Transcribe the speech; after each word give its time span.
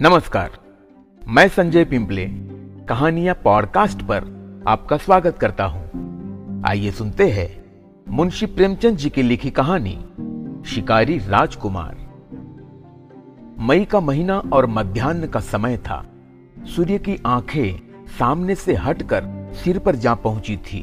नमस्कार, 0.00 0.50
मैं 1.22 1.48
संजय 1.48 1.84
पिंपले, 1.84 2.26
कहानियाँ 2.88 3.34
पॉडकास्ट 3.34 4.02
पर 4.02 4.24
आपका 4.68 4.96
स्वागत 4.96 5.38
करता 5.38 5.64
हूँ। 5.64 6.62
आइए 6.66 6.90
सुनते 6.90 7.30
हैं 7.30 7.48
मुंशी 8.08 8.46
प्रेमचंद 8.46 8.96
जी 8.96 9.10
की 9.10 9.22
लिखी 9.22 9.50
कहानी, 9.50 9.94
शिकारी 10.66 11.18
राजकुमार। 11.18 11.96
मई 13.58 13.84
का 13.84 14.00
महीना 14.00 14.38
और 14.52 14.66
मध्यान्ह 14.66 15.26
का 15.26 15.40
समय 15.40 15.76
था। 15.76 16.04
सूर्य 16.76 16.98
की 16.98 17.18
आँखें 17.26 18.06
सामने 18.18 18.54
से 18.54 18.74
हटकर 18.74 19.24
सिर 19.54 19.78
पर 19.78 19.96
जा 19.96 20.14
पहुँची 20.14 20.56
थी, 20.56 20.82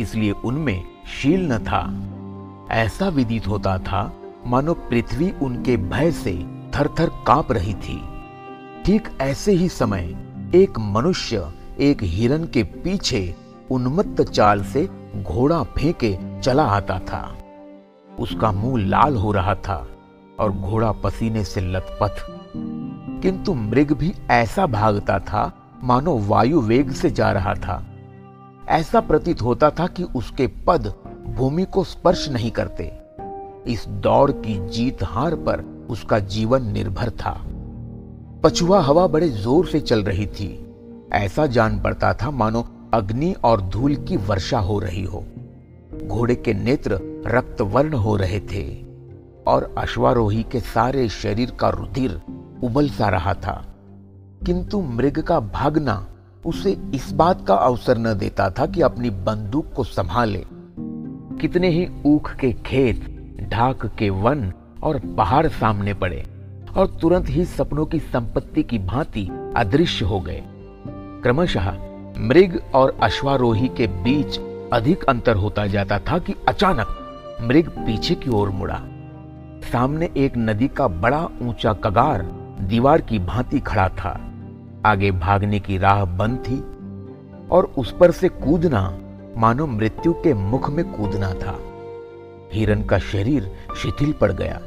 इसलिए 0.00 0.30
उनमें 0.30 0.84
शील 1.06 1.52
न 1.52 1.58
था। 1.58 1.80
ऐसा 2.74 3.08
विदित 3.08 3.46
होता 3.48 3.78
था, 3.78 4.12
मानो 4.46 4.74
पृथ्वी 4.74 5.30
उनके 5.42 5.76
भय 5.76 6.10
से 6.10 6.36
थर 6.74 6.88
थर 7.00 7.10
काँप 7.26 7.52
रही 7.52 7.74
थी। 7.74 8.15
ठीक 8.86 9.08
ऐसे 9.20 9.52
ही 9.52 9.68
समय 9.68 10.16
एक 10.54 10.78
मनुष्य 10.78 11.52
एक 11.80 11.98
हिरन 12.02 12.44
के 12.44 12.62
पीछे 12.62 13.34
उन्मत्त 13.70 14.22
चाल 14.22 14.64
से 14.64 14.88
घोड़ा 15.22 15.62
फेंके 15.62 16.40
चला 16.40 16.62
आता 16.62 16.98
था। 16.98 17.38
उसका 18.20 18.52
मुँह 18.52 18.86
लाल 18.86 19.16
हो 19.16 19.32
रहा 19.32 19.54
था 19.54 19.88
और 20.40 20.52
घोड़ा 20.52 20.92
पसीने 20.92 21.44
से 21.44 21.60
लथपथ। 21.60 22.16
किंतु 23.22 23.54
मृग 23.54 23.92
भी 23.92 24.14
ऐसा 24.30 24.66
भागता 24.66 25.18
था, 25.18 25.70
मानो 25.82 26.18
वायु 26.18 26.60
वेग 26.60 26.90
से 26.90 27.10
जा 27.10 27.32
रहा 27.32 27.54
था। 27.54 27.86
ऐसा 28.68 29.00
प्रतीत 29.00 29.42
होता 29.42 29.70
था 29.70 29.86
कि 29.86 30.02
उसके 30.02 30.46
पद 30.46 30.94
भूमि 31.26 31.64
को 31.64 31.84
स्पर्श 31.84 32.28
नहीं 32.28 32.50
करते। 32.50 32.98
इस 33.72 33.88
दौड़ 33.88 34.30
की 34.30 34.68
जीत 34.68 35.02
हार 35.02 35.34
पर 35.34 35.86
उसका 35.90 36.18
जीवन 36.18 36.62
निर्भर 36.62 37.10
था। 37.10 37.46
पछुआ 38.42 38.80
हवा 38.80 39.06
बड़े 39.06 39.28
ज़ोर 39.28 39.66
से 39.66 39.80
चल 39.80 40.02
रही 40.02 40.26
थी। 40.26 40.74
ऐसा 41.12 41.46
जान 41.46 41.80
पड़ता 41.80 42.14
था 42.14 42.30
मानो 42.30 42.66
अग्नि 42.94 43.32
और 43.44 43.60
धूल 43.60 43.94
की 43.96 44.16
वर्षा 44.16 44.58
हो 44.58 44.78
रही 44.78 45.04
हो। 45.04 45.24
घोड़े 46.06 46.34
के 46.34 46.54
नेत्र 46.54 46.98
रक्त 47.26 47.60
वर्ण 47.60 47.94
हो 47.94 48.16
रहे 48.16 48.40
थे 48.40 48.84
और 49.46 49.74
अश्वारोही 49.78 50.42
के 50.42 50.60
सारे 50.60 51.08
शरीर 51.08 51.50
का 51.50 51.68
रुधिर 51.68 52.20
उबल 52.64 52.88
सा 52.88 53.08
रहा 53.08 53.34
था। 53.34 53.66
किंतु 54.46 54.80
मृग 54.80 55.18
का 55.18 55.40
भागना 55.40 56.06
उसे 56.46 56.76
इस 56.94 57.12
बात 57.12 57.46
का 57.46 57.54
अवसर 57.54 57.98
न 57.98 58.14
देता 58.14 58.50
था 58.50 58.66
कि 58.66 58.80
अपनी 58.80 59.10
बंदूक 59.10 59.72
को 59.72 59.84
संभाले। 59.84 60.44
कितने 61.40 61.68
ही 61.68 61.88
ऊख 62.06 62.34
के 62.34 62.52
खेत, 62.52 63.04
ढाक 63.52 63.86
के 63.86 64.10
वन 64.10 64.52
और 64.82 64.98
पहाड़ 64.98 65.46
सामने 65.46 65.94
पड़े। 65.94 66.35
और 66.76 66.86
तुरंत 66.86 67.28
ही 67.28 67.44
सपनों 67.44 67.86
की 67.86 67.98
संपत्ति 67.98 68.62
की 68.62 68.78
भांति 68.78 69.28
अदृश्य 69.56 70.04
हो 70.04 70.20
गए। 70.20 70.42
क्रमशः 71.22 71.70
मृग 72.18 72.60
और 72.74 72.98
अश्वारोही 73.02 73.68
के 73.68 73.86
बीच 73.86 74.38
अधिक 74.72 75.04
अंतर 75.04 75.36
होता 75.36 75.66
जाता 75.66 75.98
था 75.98 76.18
कि 76.18 76.34
अचानक 76.48 77.38
मृग 77.42 77.68
पीछे 77.68 78.14
की 78.14 78.30
ओर 78.30 78.50
मुड़ा। 78.50 78.80
सामने 79.72 80.10
एक 80.16 80.32
नदी 80.36 80.68
का 80.68 80.88
बड़ा 80.88 81.28
ऊँचा 81.42 81.72
कगार 81.72 82.22
दीवार 82.60 83.00
की 83.00 83.18
भांति 83.18 83.60
खड़ा 83.60 83.88
था। 83.88 84.20
आगे 84.86 85.10
भागने 85.10 85.60
की 85.60 85.78
राह 85.78 86.04
बंद 86.04 86.38
थी 86.38 86.58
और 87.48 87.64
उस 87.78 87.94
पर 88.00 88.10
से 88.10 88.28
कूदना 88.28 88.98
मानो 89.36 89.66
मृत्यु 89.66 90.12
के 90.12 90.34
मुख 90.34 90.70
में 90.70 90.84
कूदना 90.92 91.32
था। 91.34 91.58
हिरन 92.52 92.82
का 92.84 92.98
शरीर 92.98 93.50
शिथिल 93.76 94.12
पड़ 94.12 94.32
गया। 94.32 94.60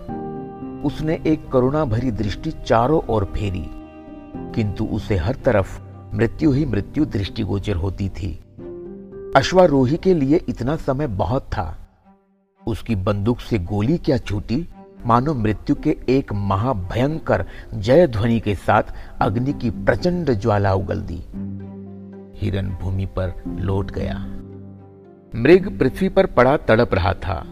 उसने 0.86 1.22
एक 1.28 1.50
करुणा 1.50 1.86
भरी 1.86 2.12
दृष्टि 2.12 2.52
चारों 2.52 3.02
ओर 3.10 3.26
फेरी, 3.26 3.66
किंतु 4.56 4.86
उसे 4.86 5.16
हर 5.16 5.36
तरफ़ 5.36 5.82
मृत्यु 6.16 6.52
ही 6.52 6.66
मृत्यु 6.66 7.06
दृष्टिगोचर 7.06 7.76
होती 7.76 8.10
थी। 8.10 8.44
अश्वारोही 9.36 9.98
के 9.98 10.14
लिए 10.14 10.42
इतना 10.50 10.76
समय 10.76 11.08
बहुत 11.08 11.42
था। 11.42 11.78
उसकी 12.68 12.96
बंदूक 12.96 13.40
से 13.40 13.60
गोली 13.60 13.98
क्या 13.98 14.18
छूटी? 14.18 14.68
मानो 15.06 15.34
मृत्यु 15.34 15.76
के 15.76 15.98
एक 16.10 16.34
महाभयंकर 16.34 17.46
जय 17.74 18.08
ध्वनि 18.08 18.40
के 18.40 18.56
साथ 18.56 18.84
अग्नि 19.22 19.54
की 19.54 19.70
प्रचंड 19.70 20.32
ज्वाला 20.32 20.74
उगल 20.74 21.02
दी। 21.02 21.24
हिरन 22.38 22.78
भूमि 22.82 23.06
पर 23.06 23.44
लौट 23.48 23.92
गया। 23.92 24.26
मृग 25.36 25.80
पृथ्वी 25.80 26.10
पर 26.10 26.26
पड़ा 26.26 26.58
तड़प 26.58 26.94
रहा 26.94 27.14
था 27.14 27.48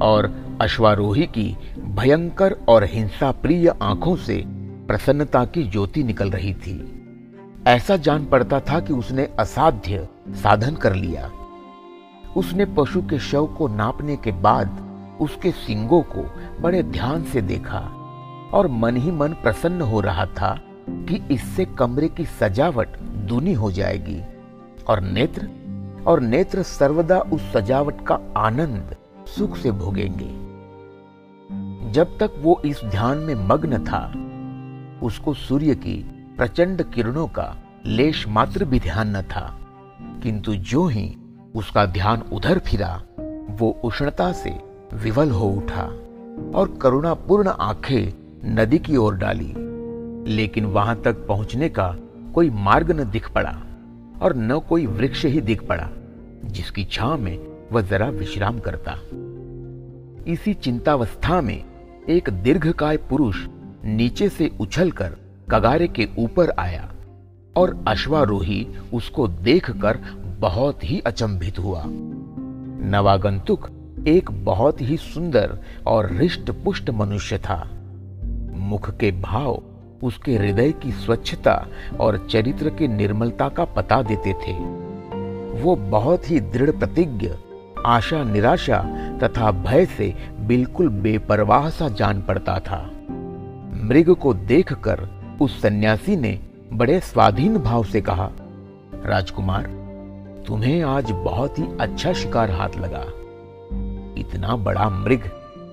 और 0.00 0.42
अश्वारोही 0.60 1.22
की 1.22 1.56
भयंकर 1.92 2.56
और 2.68 2.84
हिंसा 2.84 3.30
प्रिय 3.32 3.68
आँखों 3.82 4.16
से 4.16 4.44
प्रसन्नता 4.86 5.44
की 5.44 5.62
ज्योति 5.62 6.02
निकल 6.04 6.30
रही 6.30 6.54
थी। 6.54 6.74
ऐसा 7.66 7.96
जान 7.96 8.24
पड़ता 8.26 8.60
था 8.60 8.80
कि 8.80 8.92
उसने 8.92 9.28
असाध्य 9.38 10.08
साधन 10.30 10.74
कर 10.74 10.94
लिया। 10.94 11.30
उसने 12.36 12.64
पशु 12.64 13.02
के 13.02 13.18
शव 13.18 13.46
को 13.46 13.68
नापने 13.68 14.16
के 14.16 14.32
बाद 14.32 14.78
उसके 15.20 15.50
सिंगों 15.50 16.02
को 16.02 16.22
बड़े 16.60 16.82
ध्यान 16.82 17.24
से 17.24 17.42
देखा 17.42 17.78
और 18.52 18.66
मन 18.66 18.96
ही 18.96 19.10
मन 19.10 19.28
प्रसन्न 19.28 19.80
हो 19.80 20.00
रहा 20.00 20.26
था 20.26 20.60
कि 20.90 21.22
इससे 21.30 21.64
कमरे 21.64 22.08
की 22.08 22.24
सजावट 22.24 22.98
दूनी 22.98 23.52
हो 23.52 23.70
जाएगी 23.70 24.20
और 24.88 25.00
नेत्र 25.00 25.48
और 26.06 26.20
नेत्र 26.20 26.62
सर्वदा 26.62 27.18
उस 27.18 27.52
सजावट 27.52 28.06
का 28.06 28.18
आनंद 28.36 28.96
सुख 29.36 29.56
से 29.56 29.70
भोगेंगे। 29.70 30.41
जब 31.92 32.18
तक 32.18 32.30
वो 32.38 32.62
इस 32.64 32.80
ध्यान 32.84 33.18
में 33.18 33.34
मग्न 33.34 33.78
था, 33.78 34.14
उसको 35.06 35.34
सूर्य 35.34 35.74
की 35.74 36.10
प्रचंड 36.36 36.82
किरणों 36.82 37.26
का 37.26 37.56
लेश 37.86 38.28
मात्र 38.28 38.64
भी 38.64 38.80
ध्यान 38.80 39.16
न 39.16 39.22
था। 39.22 39.58
किंतु 40.22 40.54
जो 40.54 40.86
ही 40.86 41.16
उसका 41.54 41.86
ध्यान 41.86 42.22
उधर 42.32 42.58
फिरा, 42.58 43.02
वो 43.50 43.80
उष्णता 43.84 44.32
से 44.32 44.60
विवल 44.94 45.30
हो 45.30 45.48
उठा 45.48 45.82
और 46.54 46.78
करुणापूर्ण 46.82 47.48
आँखें 47.48 48.12
नदी 48.54 48.78
की 48.78 48.96
ओर 48.96 49.14
डाली। 49.14 49.54
लेकिन 50.34 50.64
वहाँ 50.64 51.02
तक 51.02 51.26
पहुँचने 51.26 51.68
का 51.68 51.96
कोई 52.34 52.50
मार्ग 52.50 53.00
न 53.00 53.10
दिख 53.10 53.32
पड़ा 53.32 53.62
और 54.22 54.36
न 54.36 54.58
कोई 54.58 54.86
वृक्ष 54.86 55.24
ही 55.24 55.40
दिख 55.40 55.66
पड़ा, 55.66 55.90
जिसकी 56.44 56.84
छां 56.84 57.18
में 57.18 57.38
वह 57.72 57.82
जरा 57.82 58.08
विश्राम 58.08 58.58
करता। 58.58 58.98
इसी 60.32 60.54
चिंतावस्था 60.54 61.40
में 61.40 61.71
एक 62.08 62.28
दीर्घकाय 62.30 62.96
पुरुष 62.96 63.46
नीचे 63.84 64.28
से 64.28 64.50
उछलकर 64.60 65.16
कगारे 65.50 65.88
के 65.88 66.08
ऊपर 66.18 66.50
आया 66.50 66.92
और 67.56 67.84
अश्वारोही 67.88 68.66
उसको 68.94 69.28
देखकर 69.28 69.98
बहुत 70.40 70.84
ही 70.84 71.00
अचंभित 71.00 71.58
हुआ। 71.58 71.84
नवागंतुक 71.86 73.70
एक 74.08 74.30
बहुत 74.44 74.80
ही 74.80 74.96
सुंदर 74.96 75.58
और 75.86 76.12
हृष्ट 76.12 76.50
पुष्ट 76.50 76.90
मनुष्य 76.90 77.38
था। 77.38 77.70
मुख 78.54 78.90
के 78.98 79.10
भाव 79.10 79.62
उसके 80.02 80.36
हृदय 80.36 80.72
की 80.72 80.92
स्वच्छता 80.92 81.66
और 82.00 82.26
चरित्र 82.30 82.70
की 82.70 82.88
निर्मलता 82.88 83.48
का 83.48 83.64
पता 83.64 84.02
देते 84.02 84.32
थे। 84.32 84.58
वो 85.62 85.76
बहुत 85.76 86.30
ही 86.30 86.40
दृढ़ 86.40 86.70
प्रतिज्ञ 86.70 87.30
आशा, 87.86 88.24
निराशा 88.24 88.78
तथा 89.22 89.50
भय 89.50 89.86
से 89.86 90.14
बिल्कुल 90.40 90.88
बेपरवाह 90.88 91.70
सा 91.70 91.88
जान 91.88 92.22
पड़ता 92.22 92.58
था। 92.58 92.90
मृग 93.84 94.14
को 94.14 94.34
देखकर 94.34 95.08
उस 95.40 95.62
सन्यासी 95.62 96.16
ने 96.16 96.40
बड़े 96.72 97.00
स्वाधीन 97.00 97.58
भाव 97.58 97.84
से 97.84 98.00
कहा, 98.00 98.30
राजकुमार, 99.04 99.62
तुम्हें 100.46 100.84
आज 100.84 101.10
बहुत 101.10 101.58
ही 101.58 101.64
अच्छा 101.80 102.12
शिकार 102.12 102.50
हाथ 102.50 102.68
लगा। 102.68 103.04
इतना 104.20 104.56
बड़ा 104.56 104.88
मृग 104.88 105.30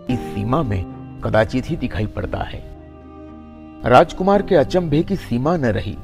इस 0.09 0.19
सीमा 0.19 0.63
में 0.63 0.85
कदाचित 1.23 1.69
ही 1.69 1.75
दिखाई 1.75 2.05
पड़ता 2.05 2.37
है। 2.37 2.63
राजकुमार 3.85 4.41
के 4.41 4.55
अचंभे 4.55 5.03
की 5.03 5.15
सीमा 5.15 5.57
न 5.57 5.65
रही। 5.65 5.97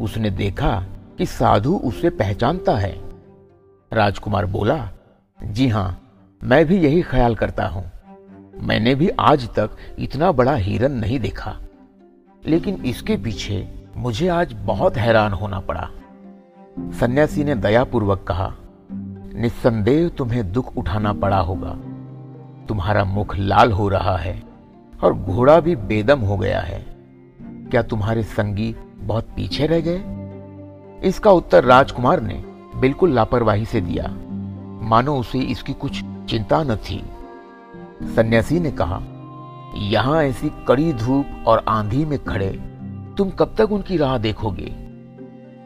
उसने 0.00 0.30
देखा 0.30 0.84
कि 1.18 1.26
साधु 1.26 1.74
उसे 1.74 2.10
पहचानता 2.10 2.76
है। 2.76 3.00
राजकुमार 3.92 4.46
बोला 4.46 4.88
जी 5.44 5.68
हाँ 5.68 6.00
मैं 6.44 6.66
भी 6.66 6.76
यही 6.76 7.02
ख्याल 7.02 7.34
करता 7.34 7.66
हूँ। 7.66 7.90
मैंने 8.62 8.94
भी 8.94 9.08
आज 9.08 9.48
तक 9.48 9.70
इतना 9.98 10.32
बड़ा 10.32 10.54
हिरन 10.54 10.92
नहीं 10.92 11.20
देखा। 11.20 11.56
लेकिन 12.46 12.74
इसके 12.74 13.16
पीछे 13.16 13.68
मुझे 13.96 14.28
आज 14.28 14.52
बहुत 14.52 14.96
हैरान 14.96 15.32
होना 15.32 15.60
पड़ा। 15.60 15.90
सन्यासी 16.78 17.44
ने 17.44 17.54
दयापूर्वक 17.54 18.24
कहा, 18.28 18.54
निस्संदेह 19.34 20.08
तुम्हें 20.08 20.52
दुख 20.52 20.76
उठाना 20.76 21.12
पड़ा 21.12 21.38
होगा। 21.38 21.78
तुम्हारा 22.66 23.04
मुख 23.04 23.36
लाल 23.36 23.72
हो 23.72 23.88
रहा 23.88 24.16
है 24.16 24.42
और 25.04 25.14
घोड़ा 25.14 25.60
भी 25.60 25.76
बेदम 25.76 26.20
हो 26.20 26.36
गया 26.36 26.60
है। 26.60 26.86
क्या 27.42 27.82
तुम्हारे 27.82 28.22
संगी 28.22 28.76
बहुत 28.98 29.24
पीछे 29.36 29.66
रह 29.66 29.80
गए? 29.80 30.02
इसका 31.08 31.30
उत्तर 31.30 31.64
राजकुमार 31.64 32.20
ने 32.20 32.44
बिल्कुल 32.76 33.12
लापरवाही 33.12 33.64
से 33.64 33.80
दिया। 33.80 34.16
मानो 34.80 35.16
उसे 35.16 35.38
इसकी 35.38 35.72
कुछ 35.72 36.00
चिंता 36.28 36.62
न 36.62 36.76
थी। 36.76 37.02
सन्यासी 38.14 38.60
ने 38.60 38.70
कहा, 38.70 39.00
यहाँ 39.76 40.22
ऐसी 40.22 40.50
कड़ी 40.68 40.92
धूप 40.92 41.44
और 41.46 41.64
आंधी 41.68 42.04
में 42.04 42.18
खड़े, 42.24 42.50
तुम 43.18 43.30
कब 43.30 43.54
तक 43.58 43.72
उनकी 43.72 43.96
राह 43.96 44.16
देखोगे? 44.18 44.74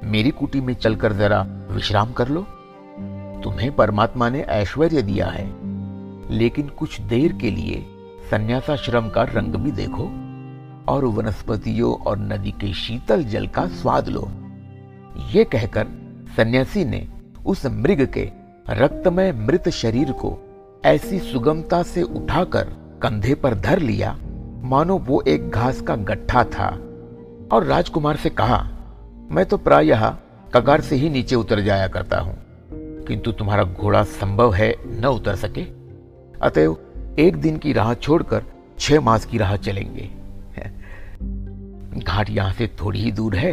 मेरी 0.05 0.31
कुटी 0.31 0.61
में 0.61 0.75
चलकर 0.75 1.13
जरा 1.13 1.41
विश्राम 1.71 2.13
कर 2.13 2.29
लो। 2.29 2.47
तुम्हें 3.45 3.75
परमात्मा 3.77 4.29
ने 4.29 4.41
ऐश्वर्य 4.41 5.03
दिया 5.03 5.27
है, 5.27 5.47
लेकिन 6.31 6.69
कुछ 6.69 7.01
देर 7.01 7.33
के 7.33 7.51
लिए 7.51 7.85
संन्यासाश्रम 8.31 9.09
का 9.09 9.23
रंग 9.23 9.55
भी 9.55 9.71
देखो 9.73 10.05
और 10.93 11.05
वनस्पतियों 11.05 11.95
और 11.97 12.19
नदी 12.19 12.51
के 12.51 12.73
शीतल 12.73 13.25
जल 13.25 13.47
का 13.47 13.67
स्वाद 13.73 14.09
लो। 14.09 14.29
ये 15.33 15.45
कहकर 15.45 15.87
सन्यासी 16.37 16.85
ने 16.85 17.07
उस 17.47 17.67
मृग 17.67 18.07
के 18.13 18.25
रक्तमय 18.67 19.33
मृत 19.33 19.69
शरीर 19.69 20.11
को 20.13 20.39
ऐसी 20.85 21.19
सुगमता 21.19 21.83
से 21.83 22.03
उठाकर 22.03 22.65
कंधे 23.03 23.35
पर 23.35 23.55
धर 23.55 23.79
लिया। 23.79 24.17
मानो 24.63 24.97
वो 24.99 25.21
एक 25.29 25.51
घास 25.51 25.81
का 25.81 25.97
गट्ठा 25.97 26.45
था। 26.45 26.69
और 27.53 27.65
राजकुमार 27.65 28.17
से 28.17 28.31
कहा, 28.31 28.59
मैं 29.31 29.45
तो 29.47 29.57
प्रायः 29.57 30.09
कगार 30.55 30.81
से 30.81 30.97
ही 30.97 31.09
नीचे 31.11 31.37
उतर 31.37 31.61
जाया 31.61 31.89
करता 31.89 32.21
हूँ, 32.21 32.37
किंतु 33.07 33.33
तुम्हारा 33.33 33.65
घोड़ा 33.65 34.03
संभव 34.03 34.55
है 34.55 34.75
न 35.01 35.05
उतर 35.05 35.37
सके। 35.37 35.63
अतएव 36.41 36.77
एक 37.19 37.37
दिन 37.37 37.57
की 37.57 37.73
राह 37.73 37.95
छोड़कर 37.95 38.45
छह 38.79 39.01
मास 39.01 39.25
की 39.25 39.39
राह 39.39 39.57
चलेंगे। 39.57 40.11
घाट 42.01 42.31
यहाँ 42.31 42.53
से 42.53 42.67
थोड़ी 42.81 43.01
ही 43.01 43.13
दूर 43.13 43.37
है 43.37 43.53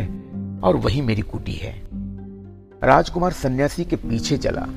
और 0.63 0.75
वही 0.75 1.01
मेरी 1.01 1.21
कुटी 1.21 1.53
है। 1.53 1.73
राजकुमार 2.83 3.31
सन्यासी 3.31 3.85
के 3.85 3.95
पीछे 3.95 4.37
चला। 4.37 4.67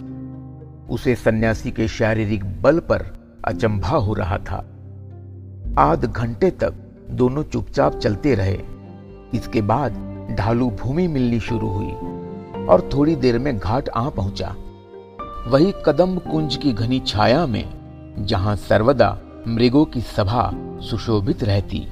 उसे 0.90 1.14
सन्यासी 1.14 1.70
के 1.70 1.88
शारीरिक 1.88 2.62
बल 2.62 2.78
पर 2.78 3.06
अचंभा 3.44 3.96
हो 3.96 4.14
रहा 4.14 4.38
था। 4.38 4.64
आध 5.78 6.04
घंटे 6.04 6.50
तक 6.50 6.74
दोनों 7.10 7.42
चुपचाप 7.42 7.98
चलते 7.98 8.34
रहे। 8.34 8.58
इसके 9.34 9.62
बाद 9.62 9.92
ढालू 10.38 10.70
भूमि 10.70 11.06
मिलनी 11.06 11.40
शुरू 11.40 11.68
हुई 11.68 11.92
और 12.66 12.88
थोड़ी 12.94 13.16
देर 13.16 13.38
में 13.38 13.58
घाट 13.58 13.88
आ 13.88 14.08
पहुँचा। 14.08 14.54
वही 15.46 15.72
कदम 15.86 16.16
कुंज 16.18 16.56
की 16.56 16.72
घनी 16.72 17.00
छाया 17.00 17.46
में, 17.46 17.64
जहाँ 18.18 18.56
सर्वदा 18.56 19.18
मृगों 19.48 19.84
की 19.84 20.00
सभा 20.00 20.50
सुशोभित 20.80 21.44
रहती, 21.44 21.86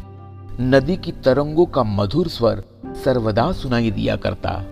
नदी 0.60 0.96
की 0.96 1.12
तरंगों 1.12 1.66
का 1.66 1.82
मधुर 1.82 2.28
स्वर 2.28 2.62
सर्वदा 3.04 3.50
सुनाई 3.52 3.90
दिया 3.90 4.16
करता, 4.16 4.62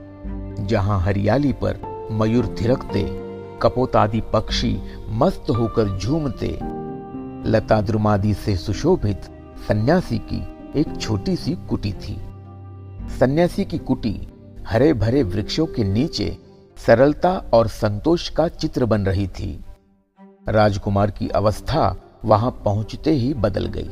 जहाँ 0.67 1.01
हरियाली 1.01 1.53
पर 1.53 2.09
मयूर 2.13 2.55
थिरकते 2.61 3.03
कपोतादि 3.63 4.21
पक्षी 4.33 4.77
मस्त 5.09 5.51
होकर 5.51 5.99
झूमते। 5.99 6.59
लता 7.51 7.81
द्रुमादि 7.81 8.35
से 8.35 8.57
सुशोभित 8.57 9.23
सन्यासी 9.69 10.19
की 10.33 10.43
एक 10.81 10.97
छोटी 11.01 11.37
सी 11.37 11.55
कुटी 11.69 11.93
थी। 11.93 12.17
सन्यासी 13.19 13.65
की 13.65 13.79
कुटी 13.79 14.29
हरे 14.69 14.93
भरे 14.95 15.23
वृक्षों 15.23 15.67
के 15.67 15.85
नीचे 15.85 16.37
सरलता 16.87 17.31
और 17.53 17.69
संतोष 17.69 18.29
का 18.29 18.49
चित्र 18.49 18.85
बन 18.85 19.07
रही 19.07 19.27
थी। 19.29 19.65
राजकुमार 20.49 21.11
की 21.11 21.29
अवस्था 21.29 21.97
वहाँ 22.25 22.51
पहुँचते 22.65 23.11
ही 23.11 23.35
बदल 23.35 23.67
गई। 23.67 23.91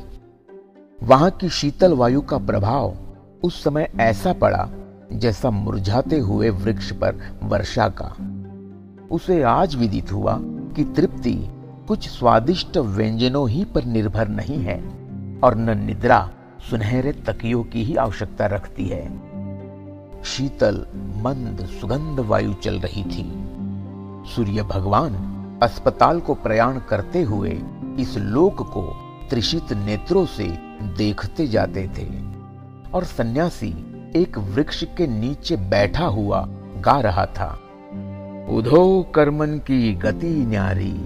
वहाँ 1.03 1.31
की 1.31 1.49
शीतल 1.49 1.93
वायु 1.93 2.21
का 2.21 2.39
प्रभाव 2.39 2.97
उस 3.45 3.63
समय 3.65 3.91
ऐसा 4.01 4.33
पड़ा 4.33 4.69
जैसा 5.13 5.51
मुरझाते 5.51 6.19
हुए 6.19 6.51
वृक्ष 6.51 6.93
पर 6.93 7.21
वर्षा 7.43 7.89
का। 7.89 8.15
उसे 9.11 9.43
आज 9.43 9.75
विदित 9.75 10.13
हुआ 10.13 10.37
कि 10.77 10.85
तृप्ति 10.85 11.49
कुछ 11.89 12.09
स्वादिष्ट 12.09 12.77
व्यंजनों 12.77 13.49
ही 13.51 13.65
पर 13.65 13.85
निर्भर 13.85 14.29
नहीं 14.29 14.59
है 14.59 14.77
और 15.45 15.55
न 15.55 15.79
निद्रा 15.79 16.31
सुनहरे 16.71 17.13
तकियों 17.13 17.63
की 17.65 17.85
ही 17.85 17.97
आवश्यकता 17.97 18.47
रखती 18.47 18.87
है। 18.87 19.05
शीतल, 20.25 20.87
मंद, 20.97 21.67
सुगंध 21.81 22.21
वायु 22.21 22.55
चल 22.55 22.81
रही 22.81 23.05
थी। 23.05 23.25
सूर्य 24.35 24.63
भगवान 24.63 25.15
अस्पताल 25.63 26.21
को 26.21 26.35
प्रयाण 26.35 26.79
करते 26.79 27.23
हुए 27.23 27.61
इस 27.99 28.17
लोक 28.19 28.63
को 28.63 28.83
त्रिशित 29.31 29.73
नेत्रों 29.73 30.27
से 30.27 30.49
देखते 30.97 31.47
जाते 31.49 31.89
थे 31.99 32.07
और 32.91 33.05
सन्यासी 33.05 33.71
एक 34.17 34.39
वृक्ष 34.39 34.85
के 34.97 35.07
नीचे 35.07 35.57
बैठा 35.57 36.07
हुआ 36.07 36.45
गा 36.79 37.01
रहा 37.01 37.27
था। 37.27 37.59
उधो 38.51 39.13
कर्मन 39.15 39.47
की 39.47 39.95
गति 39.95 40.47
न्यारी। 40.47 41.01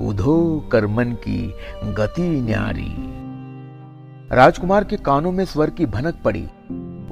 उधो 0.00 0.68
कर्मन 0.72 1.04
की 1.04 1.54
गति 1.84 2.40
न्यारी। 2.40 2.94
राजकुमार 4.36 4.84
के 4.84 4.96
कानों 4.96 5.32
में 5.32 5.44
स्वर 5.44 5.70
की 5.70 5.86
भनक 5.86 6.14
पड़ी। 6.24 6.48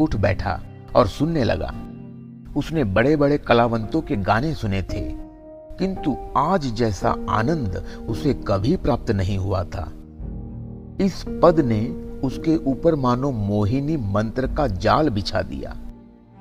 उठ 0.00 0.16
बैठा 0.16 0.60
और 0.96 1.06
सुनने 1.06 1.44
लगा। 1.44 1.74
उसने 2.56 2.84
बड़े 2.84 3.16
बड़े 3.16 3.38
कलावंतों 3.38 4.00
के 4.00 4.16
गाने 4.16 4.54
सुने 4.54 4.82
थे। 4.82 5.12
किंतु 5.78 6.16
आज 6.36 6.66
जैसा 6.66 7.16
आनंद 7.30 7.84
उसे 8.08 8.34
कभी 8.34 8.76
प्राप्त 8.76 9.10
नहीं 9.10 9.38
हुआ 9.38 9.64
था। 9.64 9.92
इस 11.00 11.24
पद 11.42 11.60
ने 11.60 11.86
उसके 12.24 12.56
ऊपर 12.56 12.94
मानो 12.94 13.30
मोहिनी 13.30 13.96
मंत्र 13.96 14.46
का 14.46 14.66
जाल 14.66 15.08
बिछा 15.08 15.42
दिया। 15.42 15.76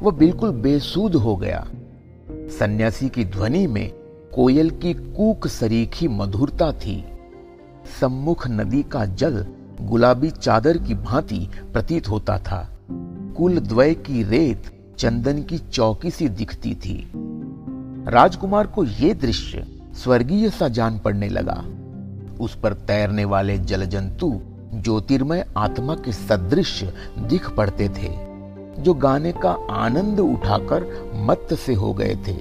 वह 0.04 0.12
बिल्कुल 0.12 0.52
बेसूद 0.52 1.16
हो 1.16 1.36
गया। 1.36 1.68
सन्यासी 2.60 3.10
की 3.10 3.26
ध्वनि 3.26 3.68
में 3.68 3.92
कोयल 4.36 4.70
की 4.70 4.94
कूक 4.94 5.48
सरीखी 5.48 6.08
मधुरता 6.08 6.72
थी। 6.72 7.06
सम्मुख 8.02 8.48
नदी 8.48 8.84
का 8.84 9.06
जल 9.06 9.46
गुलाबी 9.82 10.30
चादर 10.30 10.78
की 10.78 10.94
भांति 10.94 11.50
प्रतीत 11.74 12.10
होता 12.10 12.40
था। 12.40 12.78
कुल 13.38 13.60
द्वय 13.60 13.94
की 13.94 14.24
रेत 14.24 14.96
चंदन 14.98 15.44
की 15.44 15.58
चौकी 15.58 16.12
सी 16.12 16.30
दिखती 16.30 16.76
थी। 16.76 17.12
राजकुमार 18.08 18.68
को 18.68 18.84
यह 18.84 19.14
दृश्य 19.14 19.68
स्वर्गीय 19.94 20.50
सा 20.50 20.68
जान 20.68 21.00
पड़ने 21.00 21.30
लगा। 21.30 21.66
उस 22.40 22.56
पर 22.56 22.74
तैरने 22.74 23.26
वाले 23.26 23.58
जल 23.58 23.86
जंतु 23.86 24.42
ज्योतिर्मय 24.74 25.46
आत्मा 25.58 25.96
के 25.96 26.12
सदृश 26.12 26.84
दिख 27.20 27.50
पड़ते 27.50 27.90
थे। 27.90 28.31
जो 28.80 28.94
गाने 28.94 29.32
का 29.32 29.52
आनंद 29.72 30.20
उठाकर 30.20 30.86
मत 31.16 31.54
से 31.54 31.74
हो 31.74 31.94
गए 31.94 32.16
थे। 32.28 32.34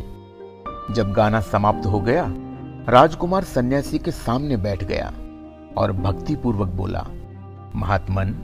जब 0.95 1.13
गाना 1.13 1.41
समाप्त 1.41 1.87
हो 1.87 2.01
गया, 2.01 2.25
राजकुमार 2.89 3.45
सन्यासी 3.45 3.99
के 3.99 4.11
सामने 4.11 4.57
बैठ 4.57 4.85
गया 4.85 5.13
और 5.77 5.93
भक्तिपूर्वक 5.93 6.69
बोला, 6.69 7.07
महात्मन, 7.77 8.35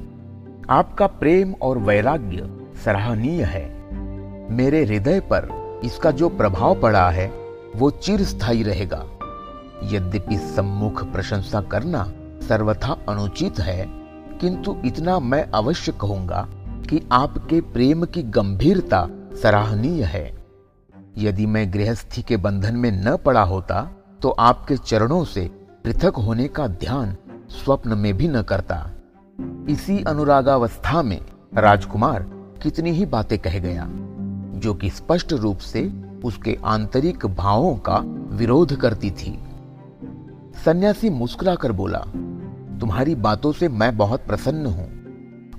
आपका 0.70 1.06
प्रेम 1.06 1.54
और 1.62 1.78
वैराग्य 1.78 2.50
सराहनीय 2.84 3.42
है। 3.42 3.64
मेरे 4.52 4.84
हृदय 4.84 5.20
पर 5.20 5.48
इसका 5.84 6.10
जो 6.10 6.28
प्रभाव 6.28 6.80
पड़ा 6.80 7.08
है, 7.10 7.26
वो 7.76 7.90
चिर 7.90 8.22
स्थायी 8.22 8.62
रहेगा। 8.62 9.04
यद्यपि 9.82 10.36
सम्मुख 10.36 11.04
प्रशंसा 11.04 11.60
करना 11.60 12.04
सर्वथा 12.48 12.96
अनुचित 13.08 13.58
है, 13.58 13.86
किंतु 14.40 14.76
इतना 14.84 15.18
मैं 15.18 15.50
अवश्य 15.50 15.92
कहूँगा 15.92 16.46
कि 16.86 17.00
आपके 17.12 17.60
प्रेम 17.72 18.04
की 18.04 18.22
गंभीरता 18.22 19.06
सराहनीय 19.42 20.04
है। 20.04 20.24
यदि 21.18 21.46
मैं 21.46 21.72
गृहस्थी 21.72 22.22
के 22.22 22.36
बंधन 22.36 22.76
में 22.76 22.90
न 23.04 23.16
पड़ा 23.16 23.42
होता 23.42 23.82
तो 24.22 24.28
आपके 24.30 24.76
चरणों 24.76 25.24
से 25.24 25.46
पृथक 25.84 26.16
होने 26.16 26.48
का 26.48 26.66
ध्यान 26.66 27.16
स्वप्न 27.50 27.98
में 27.98 28.12
भी 28.16 28.28
न 28.28 28.42
करता। 28.42 28.78
इसी 29.68 30.02
अनुरागावस्था 30.02 31.02
में 31.02 31.20
राजकुमार 31.54 32.22
कितनी 32.62 32.90
ही 32.90 33.06
बातें 33.06 33.38
कह 33.38 33.58
गया, 33.58 33.86
जो 34.56 34.74
कि 34.74 34.90
स्पष्ट 34.90 35.32
रूप 35.32 35.58
से 35.58 35.82
उसके 36.24 36.56
आंतरिक 36.64 37.26
भावों 37.26 37.74
का 37.78 37.98
विरोध 38.36 38.76
करती 38.76 39.10
थी। 39.10 39.38
सन्यासी 40.64 41.10
मुस्कुराकर 41.10 41.72
बोला, 41.72 41.98
तुम्हारी 42.80 43.14
बातों 43.14 43.52
से 43.52 43.68
मैं 43.68 43.96
बहुत 43.96 44.26
प्रसन्न 44.26 44.66
हूँ। 44.66 44.88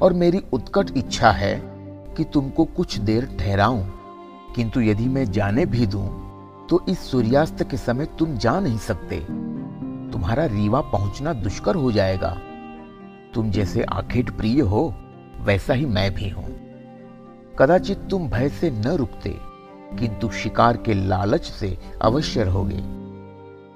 और 0.01 0.13
मेरी 0.13 0.41
उत्कट 0.53 0.97
इच्छा 0.97 1.31
है 1.31 1.61
कि 2.17 2.23
तुमको 2.23 2.65
कुछ 2.65 2.97
देर 2.97 3.25
ठहराऊं। 3.39 3.83
किंतु 4.55 4.81
यदि 4.81 5.05
मैं 5.05 5.31
जाने 5.31 5.65
भी 5.65 5.85
दूँ 5.85 6.07
तो 6.67 6.85
इस 6.89 6.99
सूर्यास्त 7.11 7.63
के 7.71 7.77
समय 7.77 8.05
तुम 8.19 8.37
जा 8.37 8.59
नहीं 8.59 8.77
सकते। 8.77 9.19
तुम्हारा 10.11 10.45
रीवा 10.45 10.81
पहुँचना 10.81 11.33
दुष्कर 11.33 11.75
हो 11.75 11.91
जाएगा। 11.91 12.37
तुम 13.33 13.51
जैसे 13.51 13.83
आखेट 13.83 14.29
प्रिय 14.29 14.61
हो, 14.61 14.93
वैसा 15.41 15.73
ही 15.73 15.85
मैं 15.85 16.13
भी 16.13 16.29
हूँ। 16.29 16.45
कदाचित 17.59 17.97
तुम 17.97 18.29
भय 18.29 18.49
से 18.49 18.71
न 18.71 18.87
रुकते, 18.87 19.35
किंतु 19.99 20.29
शिकार 20.29 20.77
के 20.77 20.93
लालच 20.93 21.43
से 21.43 21.77
अवश्य 22.01 22.43
रहोगे। 22.43 22.79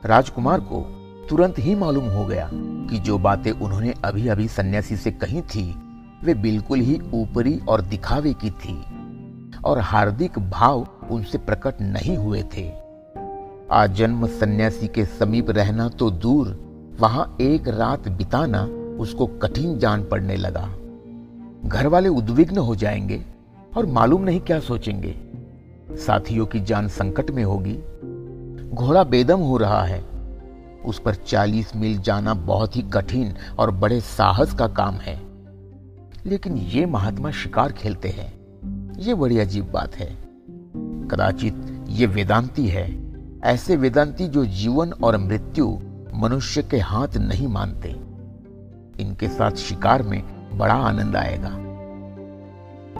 राजकुमार 0.08 0.60
को 0.60 0.82
तुरंत 1.30 1.60
ही 1.60 1.76
मालूम 1.76 2.10
हो 2.10 2.26
गया 2.26 2.50
कि 2.54 3.00
जो 3.00 3.18
बातें 3.18 3.52
उन्होंने 3.52 3.94
अभी 4.04 4.28
अभी 4.28 4.48
सन्यासी 4.48 4.96
से 4.96 5.12
कही 5.12 5.42
थी 5.42 5.81
वे 6.24 6.34
बिल्कुल 6.34 6.80
ही 6.80 7.02
ऊपरी 7.14 7.60
और 7.70 7.82
दिखावे 7.82 8.34
की 8.34 8.52
थी, 8.52 8.84
और 9.66 9.80
हार्दिक 9.80 10.40
भाव 10.40 10.88
उनसे 11.12 11.38
प्रकट 11.38 11.74
नहीं 11.82 12.18
हुए 12.18 12.44
थे। 12.44 12.72
आजन्म 13.72 14.28
सन्यासी 14.28 14.88
के 14.88 15.06
समीप 15.06 15.50
रहना 15.50 15.90
तो 15.90 16.12
दूर, 16.12 16.72
वहाँ 17.00 17.38
एक 17.42 17.68
रात 17.68 18.10
बिताना 18.10 18.64
उसको 19.00 19.28
कठिन 19.28 19.80
जान 19.80 20.04
पड़ने 20.04 20.36
लगा। 20.36 20.70
घर 21.70 21.88
वाले 21.88 22.10
उद्विग्न 22.10 22.58
हो 22.58 22.76
जाएँगे 22.76 23.26
और 23.78 23.86
मालूम 23.86 24.22
नहीं 24.22 24.40
क्या 24.40 24.60
सोचेंगे। 24.60 25.16
साथियों 25.92 26.46
की 26.46 26.60
जान 26.60 26.88
संकट 26.88 27.32
में 27.32 27.44
होगी। 27.44 27.80
घोड़ा 28.70 29.04
बेदम 29.04 29.40
हो 29.40 29.58
रहा 29.58 29.84
है। 29.84 30.06
उस 30.86 31.00
पर 31.00 31.16
40 31.16 31.76
मील 31.76 32.00
जाना 32.00 32.34
बहुत 32.34 32.76
ही 32.76 32.82
कठिन 32.82 33.34
और 33.60 33.72
बड़े 33.72 34.02
साहस 34.02 34.54
का 34.54 34.68
काम 34.68 34.96
है। 34.96 35.31
लेकिन 36.26 36.58
ये 36.58 36.86
महात्मा 36.86 37.32
शिकार 37.32 37.72
खेलते 37.72 38.10
हैं। 38.10 38.42
ये 38.98 39.14
बड़ी 39.14 39.40
अजीब 39.40 39.72
बात 39.72 39.96
है। 39.96 40.16
कदाचित 41.08 41.86
ये 41.90 42.06
वेदांती 42.06 42.68
है। 42.68 43.14
ऐसे 43.44 43.76
वेदांती 43.76 44.28
जो 44.28 44.46
जीवन 44.46 44.92
और 44.92 45.18
मृत्यु 45.18 45.80
मनुष्य 46.14 46.64
के 46.64 46.80
हाथ 46.80 47.08
नहीं 47.18 47.48
मानते। 47.48 47.90
इनके 49.04 49.28
साथ 49.28 49.52
शिकार 49.52 50.04
में 50.04 50.24
बड़ा 50.58 50.74
आनंद 50.74 51.16
आएगा। 51.16 51.72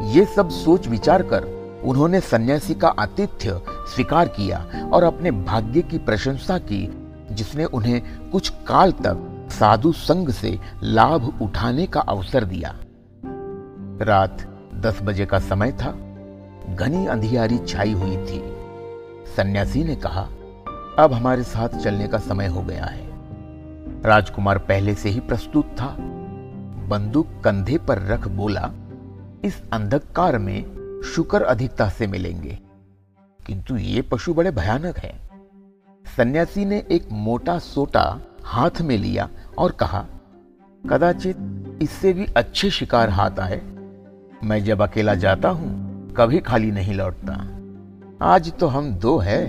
ये 0.10 0.26
सब 0.26 0.50
सोच 0.50 0.88
विचार 0.88 1.24
कर 1.24 1.62
उन्होंने 1.84 2.20
सन्यासी 2.20 2.74
का 2.74 2.88
आतिथ्य 2.88 3.62
स्वीकार 3.96 4.28
किया 4.28 4.90
और 4.94 5.04
अपने 5.04 5.32
भाग्य 5.32 5.82
की 5.82 5.98
प्रशंसा 5.98 6.58
की, 6.58 7.10
जिसने 7.32 7.66
उन्हें 7.66 8.30
कुछ 8.30 8.50
काल 8.50 8.92
तक 8.92 9.48
साधु 9.52 9.92
संघ 9.92 10.32
से 10.32 10.60
लाभ 10.84 11.42
उठाने 11.42 11.86
का 11.86 12.00
अवसर 12.00 12.46
दिया। 12.46 12.81
रात 14.04 14.42
दस 14.76 15.00
बजे 15.02 15.26
का 15.26 15.40
समय 15.40 15.72
था। 15.72 15.92
घनी 16.76 17.08
अंधियारी 17.08 17.58
छाई 17.58 17.92
हुई 17.92 18.18
थी। 18.18 18.56
सन्यासी 19.38 19.84
ने 19.84 19.96
कहा, 19.96 20.22
अब 21.00 21.14
हमारे 21.14 21.44
साथ 21.44 21.70
चलने 21.70 22.08
का 22.08 22.18
समय 22.18 22.48
हो 22.48 22.62
गया 22.62 22.86
है। 22.86 23.12
राजकुमार 24.04 24.58
पहले 24.58 24.96
से 24.96 25.10
ही 25.10 25.20
प्रस्तुत 25.20 25.66
था। 25.66 25.96
बंदूक 26.88 27.28
कंधे 27.44 27.78
पर 27.78 28.02
रख 28.02 28.28
बोला, 28.28 28.72
इस 29.44 29.64
अंधकार 29.74 30.38
में 30.38 30.64
शुक्र 31.16 31.42
अधिकता 31.42 31.90
से 31.90 32.08
मिलेंगे। 32.08 32.60
किंतु 33.46 33.78
ये 33.78 34.02
पशु 34.02 34.34
बड़े 34.34 34.52
भयानक 34.52 34.98
है। 34.98 35.30
सन्यासी 36.18 36.66
ने 36.66 36.86
एक 36.92 37.08
मोटा 37.12 37.60
सोटा 37.60 38.20
हाथ 38.44 38.82
में 38.82 38.98
लिया 38.98 39.30
और 39.58 39.72
कहा, 39.72 40.06
कदाचित 40.90 41.38
इससे 41.82 42.14
भी 42.14 42.26
अच्छे 42.38 42.70
शिकार 42.70 43.10
हाथ 43.10 43.40
आए। 43.40 43.71
मैं 44.44 44.64
जब 44.64 44.82
अकेला 44.82 45.16
जाता 45.16 45.50
हूँ, 45.50 46.14
कभी 46.14 46.40
खाली 46.40 46.72
नहीं 46.72 46.94
लौटता। 46.94 47.34
आज 48.26 48.54
तो 48.54 48.68
हम 48.68 48.92
दो 48.92 49.18
हैं। 49.18 49.46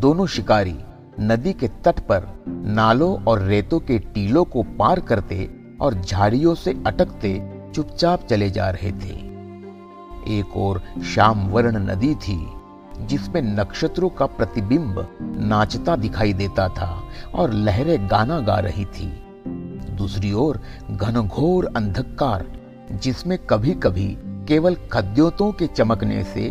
दोनों 0.00 0.26
शिकारी 0.26 0.76
नदी 1.20 1.52
के 1.52 1.68
तट 1.68 2.00
पर 2.00 2.44
नालों 2.48 3.24
और 3.24 3.42
रेतों 3.42 3.80
के 3.80 3.98
टीलों 3.98 4.44
को 4.44 4.62
पार 4.62 5.00
करते 5.00 5.50
और 5.80 5.94
झाड़ियों 5.94 6.54
से 6.54 6.82
अटकते 6.86 7.52
चुपचाप 7.74 8.24
चले 8.24 8.50
जा 8.50 8.70
रहे 8.70 8.92
थे। 8.92 9.14
एक 10.38 10.56
और 10.56 10.82
श्याम 11.14 11.48
वर्ण 11.48 11.76
नदी 11.76 12.14
थी, 12.14 12.48
जिसमें 12.98 13.42
नक्षत्रों 13.42 14.08
का 14.08 14.26
प्रतिबिंब 14.26 15.06
नाचता 15.22 15.96
दिखाई 15.96 16.32
देता 16.32 16.68
था 16.68 17.02
और 17.34 17.52
लहरें 17.52 18.10
गाना 18.10 18.40
गा 18.40 18.58
रही 18.58 18.84
थी। 18.84 19.24
दूसरी 19.90 20.32
ओर 20.32 20.60
घनघोर 20.90 21.72
अंधकार 21.76 22.57
जिसमें 22.92 23.38
कभी 23.38 23.72
कभी 23.74 24.06
केवल 24.48 24.76
खद्योतों 24.92 25.50
के 25.52 25.66
चमकने 25.66 26.22
से 26.24 26.42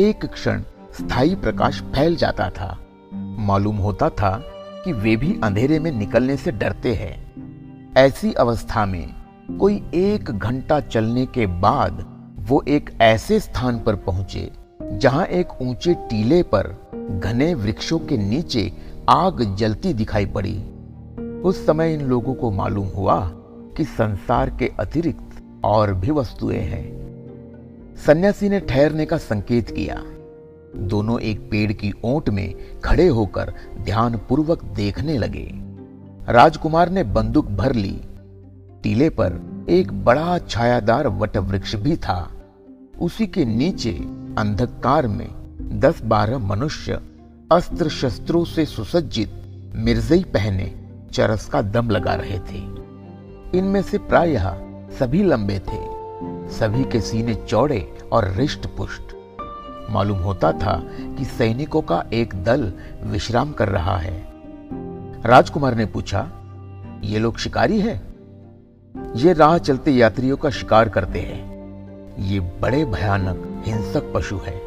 एक 0.00 0.24
क्षण 0.24 0.62
स्थायी 0.92 1.34
प्रकाश 1.34 1.80
फैल 1.84 2.16
जाता 2.16 2.48
था। 2.50 2.76
मालूम 3.14 3.76
होता 3.76 4.08
था 4.10 4.30
कि 4.84 4.92
वे 4.92 5.16
भी 5.16 5.38
अंधेरे 5.44 5.78
में 5.78 5.90
निकलने 5.90 6.36
से 6.36 6.52
डरते 6.52 6.94
हैं। 6.94 7.92
ऐसी 7.96 8.32
अवस्था 8.32 8.86
में 8.86 9.14
कोई 9.60 9.82
एक 9.94 10.30
घंटा 10.30 10.80
चलने 10.80 11.26
के 11.26 11.46
बाद 11.46 12.04
वो 12.38 12.62
एक 12.68 12.90
ऐसे 13.00 13.40
स्थान 13.40 13.78
पर 13.78 13.96
पहुँचे, 13.96 14.50
जहाँ 14.92 15.24
एक 15.26 15.60
ऊँचे 15.62 15.94
टीले 16.10 16.42
पर 16.42 16.74
घने 17.24 17.54
वृक्षों 17.54 17.98
के 17.98 18.16
नीचे 18.16 18.72
आग 19.08 19.42
जलती 19.56 19.92
दिखाई 19.94 20.26
पड़ी। 20.26 20.54
उस 21.42 21.66
समय 21.66 21.94
इन 21.94 22.00
लोगों 22.00 22.34
को 22.34 22.50
मालूम 22.50 22.88
हुआ 22.88 23.20
कि 23.76 23.84
संसार 23.84 24.50
के 24.50 24.70
अतिरिक्त 24.80 25.31
और 25.64 25.94
भी 25.94 26.10
वस्तुएँ 26.10 26.58
हैं। 26.58 27.02
सन्यासी 28.06 28.48
ने 28.48 28.60
ठहरने 28.60 29.06
का 29.06 29.16
संकेत 29.16 29.70
किया। 29.70 30.02
दोनों 30.76 31.20
एक 31.20 31.50
पेड़ 31.50 31.72
की 31.72 31.92
ओट 32.04 32.30
में 32.30 32.80
खड़े 32.80 33.06
होकर 33.06 33.54
ध्यान 33.80 34.20
पूर्वक 34.28 34.64
देखने 34.64 35.18
लगे। 35.18 35.52
राजकुमार 36.32 36.90
ने 36.90 37.04
बंदूक 37.04 37.46
भर 37.46 37.72
ली। 37.72 38.00
टीले 38.82 39.08
पर 39.08 39.40
एक 39.68 40.04
बड़ा 40.04 40.38
छायादार 40.38 41.08
वट 41.08 41.36
वृक्ष 41.36 41.76
भी 41.76 41.96
था। 41.96 42.30
उसी 43.00 43.26
के 43.26 43.44
नीचे 43.44 43.92
अंधकार 44.38 45.06
में 45.06 45.28
दस 45.80 46.02
बारह 46.02 46.38
मनुष्य 46.38 47.00
अस्त्र 47.52 47.88
शस्त्रों 47.88 48.44
से 48.44 48.64
सुसज्जित 48.64 49.42
मिर्जई 49.76 50.22
पहने 50.22 50.74
चरस 51.12 51.48
का 51.48 51.62
दम 51.62 51.90
लगा 51.90 52.14
रहे 52.14 52.38
थे। 52.38 52.58
इनमें 53.58 53.82
से 53.82 53.98
प्रायः 53.98 54.71
सभी 54.98 55.22
लंबे 55.22 55.58
थे, 55.58 56.02
सभी 56.52 56.84
के 56.84 57.00
सीने 57.00 57.34
चौड़े 57.34 57.98
और 58.12 58.30
रिष्ट 58.30 58.66
पुष्ट। 58.66 59.02
मालूम 59.90 60.18
होता 60.18 60.52
था 60.52 60.82
कि 60.88 61.24
सैनिकों 61.24 61.82
का 61.82 62.04
एक 62.12 62.44
दल 62.44 62.72
विश्राम 63.02 63.52
कर 63.52 63.68
रहा 63.68 63.96
है। 63.96 64.26
राजकुमार 65.26 65.74
ने 65.74 65.86
पूछा, 65.86 66.28
ये 67.04 67.18
लोग 67.18 67.38
शिकारी 67.38 67.80
हैं? 67.80 68.14
ये 69.16 69.32
राह 69.32 69.58
चलते 69.58 69.90
यात्रियों 69.90 70.36
का 70.36 70.50
शिकार 70.50 70.88
करते 70.88 71.20
हैं। 71.20 71.52
ये 72.18 72.40
बड़े 72.40 72.84
भयानक, 72.84 73.62
हिंसक 73.66 74.12
पशु 74.14 74.36
है। 74.36 74.60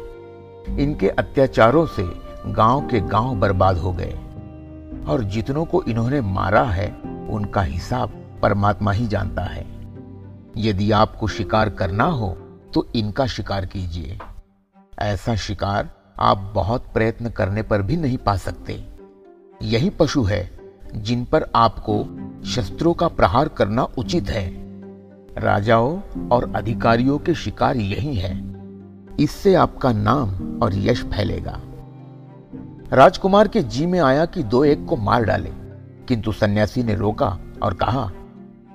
इनके 0.82 1.08
अत्याचारों 1.08 1.86
से 1.86 2.02
गाँव 2.46 2.80
के 2.80 3.00
गाँव 3.00 3.34
बर्बाद 3.34 3.76
हो 3.76 3.92
गए। 3.92 4.18
और 5.08 5.24
जितनों 5.24 5.64
को 5.64 5.82
इन्होंने 5.82 6.20
मारा 6.20 6.62
है, 6.62 6.96
उनका 7.30 7.62
हिसाब 7.62 8.38
परमात्मा 8.42 8.92
ही 8.92 9.06
जानता 9.06 9.42
है। 9.42 9.75
यदि 10.56 10.90
आपको 10.92 11.26
शिकार 11.28 11.70
करना 11.70 12.04
हो 12.04 12.28
तो 12.74 12.86
इनका 12.96 13.26
शिकार 13.26 13.66
कीजिए। 13.66 14.18
ऐसा 14.98 15.34
शिकार 15.36 15.90
आप 16.18 16.52
बहुत 16.54 16.86
प्रयत्न 16.94 17.30
करने 17.30 17.62
पर 17.62 17.82
भी 17.82 17.96
नहीं 17.96 18.18
पा 18.18 18.36
सकते। 18.36 18.84
यही 19.62 19.90
पशु 19.90 20.22
है, 20.22 20.50
जिन 20.94 21.24
पर 21.24 21.50
आपको 21.56 22.02
शस्त्रों 22.44 22.94
का 22.94 23.08
प्रहार 23.08 23.48
करना 23.48 23.82
उचित 23.98 24.30
है। 24.30 24.46
राजाओं 25.38 26.28
और 26.28 26.52
अधिकारियों 26.56 27.18
के 27.18 27.34
शिकार 27.34 27.76
यही 27.76 28.14
है। 28.14 28.34
इससे 29.20 29.54
आपका 29.54 29.92
नाम 29.92 30.60
और 30.62 30.74
यश 30.74 31.02
फैलेगा। 31.04 31.60
राजकुमार 32.92 33.48
के 33.48 33.62
जी 33.62 33.86
में 33.86 34.00
आया 34.00 34.24
कि 34.26 34.42
दो 34.42 34.64
एक 34.64 34.84
को 34.86 34.96
मार 34.96 35.24
डाले, 35.24 35.50
किंतु 36.08 36.32
सन्यासी 36.32 36.82
ने 36.82 36.94
रोका 36.94 37.38
और 37.62 37.74
कहा, 37.74 38.10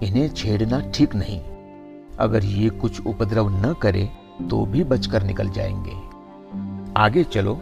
इन्हें 0.04 0.30
छेड़ना 0.30 0.80
ठीक 0.90 1.16
नहीं। 1.16 1.42
अगर 2.22 2.44
ये 2.44 2.70
कुछ 2.70 3.06
उपद्रव 3.06 3.50
न 3.50 3.74
करे 3.74 4.10
तो 4.50 4.66
भी 4.66 4.84
बचकर 4.84 5.24
निकल 5.24 5.50
जाएँगे। 5.50 6.12
आगे 6.98 7.24
चलो। 7.24 7.62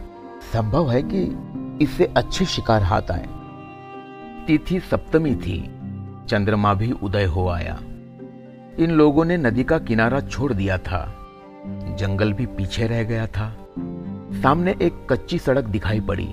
संभव 0.54 0.92
है 0.92 1.04
कि 1.04 1.38
इससे 1.82 2.06
अच्छे 2.06 2.46
शिकार 2.46 2.84
हाथ 2.84 3.12
आए। 3.12 3.28
तिथि 4.48 4.80
सप्तमी 4.80 5.36
थी। 5.36 5.72
चंद्रमा 6.28 6.74
भी 6.74 6.92
उदय 6.92 7.26
हो 7.26 7.50
आया। 7.50 7.80
इन 8.80 8.92
लोगों 8.92 9.26
ने 9.26 9.38
नदी 9.38 9.64
का 9.64 9.80
किनारा 9.80 10.20
छोड़ 10.20 10.54
दिया 10.54 10.78
था। 10.78 11.16
जंगल 11.68 12.34
भी 12.34 12.46
पीछे 12.46 12.88
रह 12.88 13.04
गया 13.04 13.28
था। 13.28 13.58
सामने 14.44 14.76
एक 14.82 15.08
कच्ची 15.10 15.38
सड़क 15.38 15.64
दिखाई 15.64 16.00
पड़ी 16.00 16.30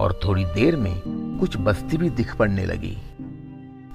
और 0.00 0.20
थोड़ी 0.24 0.44
देर 0.44 0.76
में 0.76 1.02
कुछ 1.40 1.56
बस्ती 1.56 1.96
भी 1.96 2.10
दिख 2.10 2.36
पड़ने 2.36 2.66
लगी। 2.66 2.98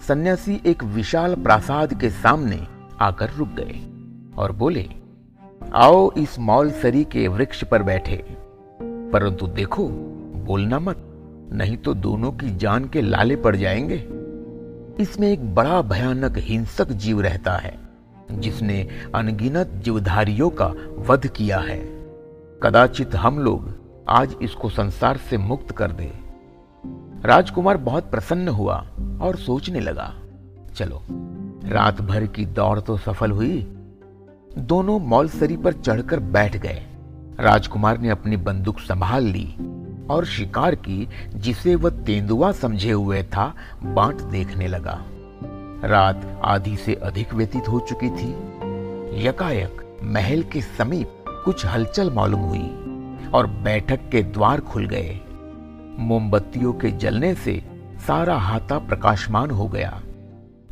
सन्यासी 0.07 0.61
एक 0.65 0.83
विशाल 0.83 1.35
प्रासाद 1.35 1.93
के 2.01 2.09
सामने 2.09 2.78
आकर 2.99 3.29
रुक 3.29 3.47
गए 3.47 3.87
और 4.37 4.51
बोले, 4.51 4.89
आओ 5.75 6.11
इस 6.11 6.39
मौलसरी 6.39 7.03
के 7.03 7.27
वृक्ष 7.27 7.63
पर 7.63 7.83
बैठे। 7.83 8.37
परंतु 9.13 9.47
देखो, 9.47 9.87
बोलना 10.35 10.79
मत, 10.79 10.97
नहीं 11.53 11.77
तो 11.77 11.93
दोनों 11.93 12.31
की 12.31 12.55
जान 12.55 12.85
के 12.85 13.01
लाले 13.01 13.35
पड़ 13.35 13.55
जाएँगे। 13.55 14.07
इसमें 15.03 15.27
एक 15.27 15.55
बड़ा 15.55 15.81
भयानक 15.81 16.33
हिंसक 16.37 16.91
जीव 16.91 17.21
रहता 17.21 17.53
है, 17.53 17.79
जिसने 18.31 18.87
अनगिनत 19.15 19.67
जीवधारियों 19.67 20.49
का 20.49 20.73
वध 20.97 21.27
किया 21.27 21.57
है। 21.57 21.79
कदाचित 22.63 23.15
हम 23.15 23.39
लोग 23.39 23.73
आज 24.09 24.35
इसको 24.41 24.69
संसार 24.69 25.17
से 25.17 25.37
मुक्त 25.37 25.71
कर 25.71 25.91
दे। 25.91 26.11
राजकुमार 27.25 27.77
बहुत 27.77 28.11
प्रसन्न 28.11 28.47
हुआ 28.47 28.87
और 29.21 29.35
सोचने 29.35 29.79
लगा, 29.79 30.13
चलो 30.75 31.01
रात 31.69 32.01
भर 32.01 32.25
की 32.25 32.45
दौड़ 32.45 32.79
तो 32.79 32.97
सफल 32.97 33.31
हुई। 33.31 33.57
दोनों 34.57 34.99
मौलसरी 34.99 35.57
पर 35.57 35.73
चढ़कर 35.73 36.19
बैठ 36.19 36.57
गए। 36.57 36.85
राजकुमार 37.39 37.97
ने 37.97 38.09
अपनी 38.09 38.37
बंदूक 38.37 38.79
संभाल 38.79 39.23
ली 39.23 39.55
और 40.09 40.25
शिकार 40.25 40.75
की, 40.75 41.09
जिसे 41.35 41.75
वह 41.75 41.89
तेंदुआ 41.89 42.51
समझे 42.51 42.91
हुए 42.91 43.23
था, 43.23 43.53
बांट 43.83 44.21
देखने 44.21 44.67
लगा। 44.67 45.05
रात 45.83 46.41
आधी 46.43 46.75
से 46.75 46.93
अधिक 46.93 47.33
व्यतीत 47.33 47.69
हो 47.69 47.79
चुकी 47.79 48.09
थी। 48.09 48.31
यकायक 49.27 49.99
महल 50.03 50.43
के 50.43 50.61
समीप 50.61 51.25
कुछ 51.45 51.65
हलचल 51.65 52.11
मालूम 52.11 52.41
हुई 52.41 52.69
और 53.33 53.47
बैठक 53.47 54.09
के 54.11 54.23
द्वार 54.23 54.59
खुल 54.59 54.87
गए। 54.87 55.19
मोमबत्तियों 55.99 56.73
के 56.73 56.91
जलने 56.91 57.35
से 57.35 57.63
सारा 58.07 58.35
हाथा 58.35 58.79
प्रकाशमान 58.79 59.51
हो 59.51 59.67
गया। 59.67 60.01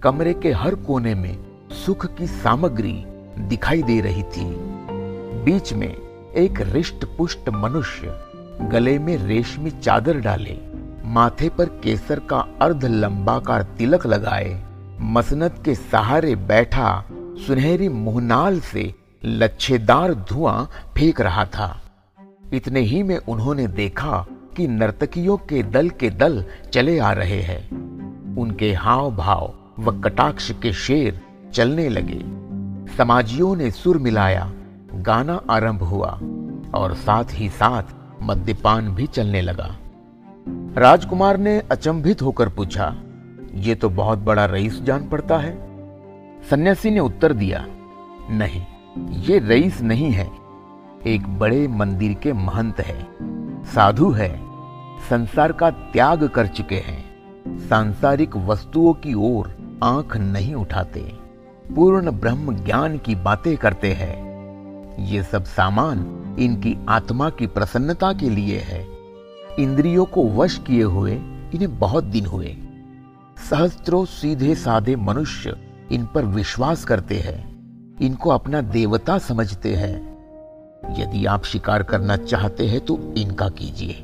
कमरे 0.04 0.34
के 0.34 0.52
हर 0.52 0.76
कोने 0.76 1.16
में 1.16 1.38
सुख 1.86 2.06
की 2.16 2.28
सामग्री 2.28 3.04
दिखाई 3.40 3.82
दे 3.84 4.02
रही 4.02 4.24
थी। 4.24 4.46
बीच 5.44 5.74
में 5.74 5.88
एक 6.34 6.62
रिष्ट 6.62 7.06
पुष्ट 7.18 7.50
मनुष्य 7.50 8.20
गले 8.72 9.00
में 9.00 9.18
रेशमी 9.18 9.72
चादर 9.72 10.20
डाले, 10.20 10.58
माथे 11.06 11.50
पर 11.50 11.66
केसर 11.66 12.20
का 12.20 12.38
अर्ध 12.62 12.86
लंबाकार 12.86 13.64
तिलक 13.78 14.06
लगाए 14.08 14.64
मसनत 15.02 15.62
के 15.66 15.76
सहारे 15.76 16.36
बैठा 16.36 17.06
सुनहरी 17.48 17.90
मुहनाल 17.90 18.60
से 18.60 18.94
लच्छेदार 19.26 20.14
धुआँ 20.14 20.70
फेंक 20.98 21.22
रहा 21.22 21.46
था। 21.46 21.82
इतने 22.54 22.80
ही 22.80 23.04
में 23.04 23.18
उन्होंने 23.18 23.68
देखा 23.68 24.26
कि 24.58 24.68
नर्तकियों 24.68 25.38
के 25.38 25.64
दल 25.64 25.90
के 25.90 26.10
दल 26.10 26.44
चले 26.74 27.00
आ 27.00 27.12
रहे 27.12 27.42
हैं। 27.42 28.36
उनके 28.38 28.74
हाव 28.74 29.16
भाव 29.16 29.54
व 29.80 30.02
कटाक्ष 30.02 30.52
के 30.52 30.74
शेर 30.74 31.22
चलने 31.54 31.90
लगे। 31.90 32.20
समाजियों 32.96 33.56
ने 33.56 33.72
सुर 33.72 33.98
मिलाया, 33.98 34.52
गाना 34.94 35.42
आरंभ 35.50 35.84
हुआ 35.84 36.20
और 36.74 36.94
साथ 36.94 37.26
ही 37.32 37.50
साथ 37.50 37.84
मद्यपान 38.24 38.96
भी 38.96 39.08
चलने 39.08 39.42
लगा। 39.42 39.76
राजकुमार 40.78 41.38
ने 41.38 41.60
अचंभित 41.60 42.22
होकर 42.22 42.50
पूछा, 42.50 42.96
ये 43.54 43.76
तो 43.76 43.90
बहुत 43.90 44.20
बड़ा 44.20 44.46
रईस 44.46 44.82
जान 44.82 45.08
पड़ता 45.08 45.38
है? 45.38 45.54
सन्यासी 46.50 46.92
ने 46.92 47.00
उत्तर 47.00 47.34
दिया, 47.34 47.66
नहीं, 48.30 48.62
ये 49.12 49.40
रईस 49.40 49.82
नहीं 49.82 50.12
है। 50.12 50.30
एक 51.08 51.28
बड़े 51.40 51.68
मंदिर 51.68 52.14
के 52.14 52.34
महंत 52.34 52.80
है। 52.80 53.08
साधु 53.64 54.10
है। 54.12 54.42
संसार 55.10 55.52
का 55.52 55.70
त्याग 55.70 56.28
कर 56.28 56.48
चुके 56.48 56.76
हैं। 56.76 57.06
सांसारिक 57.60 58.38
वस्तुओं 58.38 58.94
की 58.94 59.14
ओर 59.14 59.57
आँख 59.84 60.18
नहीं 60.18 60.56
उठाते, 60.56 61.00
पूर्ण 61.76 62.12
ब्रह्म 62.12 62.56
ज्ञान 62.56 62.98
की 62.98 63.16
बातें 63.16 63.58
करते 63.58 63.94
हैं। 63.94 64.28
ये 65.06 65.24
सब 65.24 65.44
सामान 65.44 66.36
इनकी 66.40 66.76
आत्मा 66.90 67.30
की 67.30 67.48
प्रसन्नता 67.48 68.14
के 68.14 68.30
लिए 68.30 68.60
है। 68.60 68.86
इंद्रियों 69.60 70.06
को 70.06 70.28
वश 70.30 70.58
किए 70.58 70.84
हुए 70.84 71.12
इन्हें 71.54 71.80
बहुत 71.80 72.04
दिन 72.04 72.26
हुए। 72.26 72.58
सहस्त्रों 73.50 74.06
सीधे 74.06 74.56
साधे 74.56 74.96
मनुष्य 74.96 75.56
इन 75.92 76.06
पर 76.06 76.26
विश्वास 76.26 76.86
करते 76.86 77.16
हैं, 77.16 77.98
इनको 78.02 78.30
अपना 78.30 78.62
देवता 78.62 79.18
समझते 79.18 79.76
हैं। 79.76 80.18
यदि 81.00 81.26
आप 81.26 81.44
शिकार 81.44 81.84
करना 81.84 82.18
चाहते 82.18 82.68
हैं 82.68 82.86
तो 82.86 83.14
इनका 83.18 83.50
कीजिए। 83.50 84.04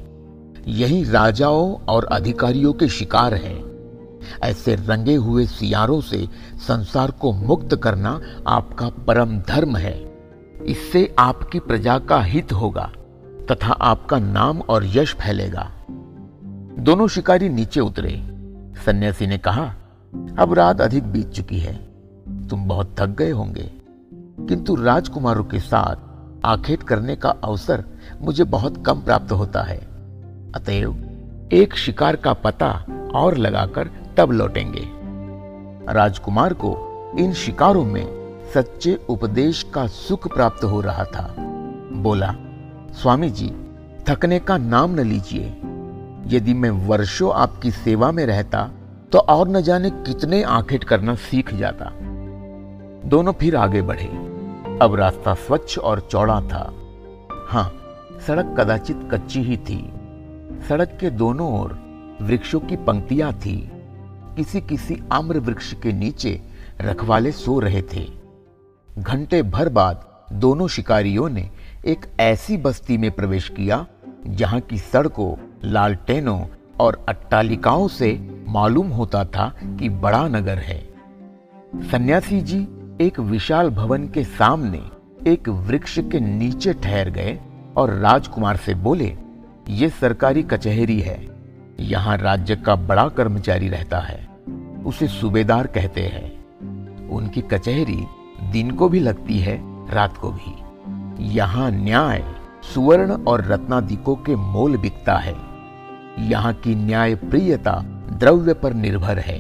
यही 0.67 1.03
राजाओं 1.03 1.73
और 1.73 2.05
अधिकारियों 2.05 2.73
के 2.73 2.87
शिकार 2.87 3.33
हैं। 3.33 3.72
ऐसे 4.43 4.75
रंगे 4.75 5.15
हुए 5.15 5.45
सियारों 5.45 6.01
से 6.01 6.27
संसार 6.67 7.11
को 7.11 7.31
मुक्त 7.31 7.75
करना 7.75 8.21
आपका 8.47 8.89
परम 8.89 9.39
धर्म 9.39 9.77
है। 9.77 10.13
इससे 10.65 11.15
आपकी 11.19 11.59
प्रजा 11.59 11.99
का 11.99 12.21
हित 12.21 12.53
होगा 12.53 12.91
तथा 13.51 13.73
आपका 13.73 14.19
नाम 14.19 14.61
और 14.61 14.85
यश 14.85 15.15
फैलेगा। 15.15 15.71
दोनों 16.79 17.07
शिकारी 17.07 17.49
नीचे 17.49 17.79
उतरे। 17.79 18.29
सन्यासी 18.85 19.27
ने 19.27 19.37
कहा, 19.37 19.75
अब 20.39 20.53
रात 20.53 20.81
अधिक 20.81 21.03
बीत 21.03 21.29
चुकी 21.29 21.59
है। 21.59 21.73
तुम 22.47 22.67
बहुत 22.67 22.95
थक 22.99 23.07
गए 23.07 23.31
होंगे। 23.31 23.71
किंतु 24.39 24.75
राजकुमारों 24.75 25.43
के 25.43 25.59
साथ 25.59 25.95
आखेट 26.45 26.83
करने 26.83 27.15
का 27.15 27.29
अवसर 27.29 27.85
मुझे 28.21 28.43
बहुत 28.43 28.85
कम 28.85 29.01
प्राप्त 29.01 29.31
होता 29.31 29.61
है। 29.61 29.77
अतएव 30.51 31.09
एक 31.53 31.75
शिकार 31.75 32.15
का 32.15 32.33
पता 32.33 32.85
और 33.15 33.37
लगाकर 33.37 33.89
तब 34.17 34.31
लौटेंगे। 34.31 34.89
राजकुमार 35.93 36.53
को 36.53 36.71
इन 37.19 37.33
शिकारों 37.33 37.83
में 37.85 38.23
सच्चे 38.53 38.99
उपदेश 39.09 39.63
का 39.73 39.87
सुख 39.87 40.33
प्राप्त 40.33 40.63
हो 40.63 40.81
रहा 40.81 41.03
था। 41.03 41.35
बोला, 41.93 42.35
स्वामी 42.93 43.29
जी, 43.29 43.55
थकने 44.07 44.39
का 44.39 44.57
नाम 44.57 44.91
न 44.91 44.99
लीजिए। 44.99 45.45
यदि 46.27 46.53
मैं 46.53 46.69
वर्षों 46.69 47.33
आपकी 47.33 47.71
सेवा 47.71 48.11
में 48.11 48.25
रहता 48.25 48.69
तो 49.11 49.19
और 49.19 49.47
न 49.47 49.61
जाने 49.61 49.89
कितने 49.89 50.43
आंखेट 50.43 50.83
करना 50.83 51.15
सीख 51.15 51.53
जाता। 51.53 51.91
दोनों 53.05 53.33
फिर 53.33 53.55
आगे 53.55 53.81
बढ़े। 53.81 54.05
अब 54.81 54.95
रास्ता 54.95 55.33
स्वच्छ 55.33 55.77
और 55.79 55.99
चौड़ा 56.11 56.41
था। 56.41 56.73
हाँ 57.47 57.73
सड़क 58.27 58.55
कदाचित 58.59 59.09
कच्ची 59.11 59.43
ही 59.43 59.57
थी। 59.57 59.93
सड़क 60.69 60.97
के 61.01 61.09
दोनों 61.09 61.61
ओर 61.61 61.79
वृक्षों 62.21 62.59
की 62.59 62.75
पंक्तियाँ 62.75 63.33
थी। 63.33 63.72
किसी 64.35 64.61
किसी 64.61 65.01
आम्र 65.11 65.39
वृक्ष 65.39 65.73
के 65.73 65.91
नीचे 65.91 66.41
रखवाले 66.81 67.31
सो 67.31 67.59
रहे 67.59 67.81
थे। 67.93 68.07
घंटे 68.99 69.41
भर 69.41 69.69
बाद 69.69 70.05
दोनों 70.33 70.67
शिकारियों 70.67 71.29
ने 71.29 71.49
एक 71.85 72.05
ऐसी 72.19 72.57
बस्ती 72.57 72.97
में 72.97 73.11
प्रवेश 73.11 73.49
किया, 73.49 73.85
जहाँ 74.27 74.59
की 74.59 74.77
सड़कों, 74.77 75.35
लालटेनों 75.63 76.39
और 76.79 77.05
अट्टालिकाओं 77.09 77.87
से 77.87 78.11
मालूम 78.47 78.87
होता 78.87 79.23
था 79.25 79.53
कि 79.63 79.89
बड़ा 79.89 80.27
नगर 80.27 80.57
है। 80.57 80.79
सन्यासी 81.91 82.41
जी 82.41 82.67
एक 83.01 83.19
विशाल 83.19 83.69
भवन 83.69 84.07
के 84.07 84.23
सामने 84.23 84.81
एक 85.27 85.49
वृक्ष 85.49 85.99
के 86.11 86.19
नीचे 86.19 86.73
ठहर 86.73 87.09
गए 87.09 87.39
और 87.77 87.93
राजकुमार 87.93 88.57
से 88.57 88.73
बोले, 88.73 89.15
ये 89.69 89.89
सरकारी 89.89 90.43
कचहरी 90.43 90.99
है। 90.99 91.32
यहाँ 91.79 92.17
राज्य 92.17 92.55
का 92.55 92.75
बड़ा 92.75 93.09
कर्मचारी 93.09 93.67
रहता 93.67 93.99
है। 93.99 94.27
उसे 94.85 95.07
सूबेदार 95.07 95.67
कहते 95.67 96.01
हैं। 96.01 96.43
उनकी 97.09 97.41
कचहरी 97.41 98.05
दिन 98.51 98.71
को 98.71 98.89
भी 98.89 98.99
लगती 98.99 99.39
है, 99.39 99.61
रात 99.91 100.17
को 100.17 100.31
भी। 100.31 100.63
यहाँ 101.33 101.71
न्याय, 101.71 102.23
सुवर्ण 102.73 103.11
और 103.23 103.45
रत्नादिकों 103.45 104.15
के 104.15 104.35
मोल 104.35 104.77
बिकता 104.77 105.15
है। 105.15 105.35
यहाँ 106.19 106.53
की 106.53 106.75
न्याय 106.75 107.15
प्रियता 107.15 107.71
द्रव्य 108.11 108.53
पर 108.53 108.73
निर्भर 108.73 109.19
है। 109.19 109.39